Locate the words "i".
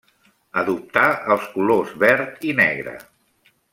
2.53-2.55